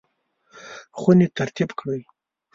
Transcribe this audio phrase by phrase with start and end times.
[0.99, 2.01] خونې ترتیب کړئ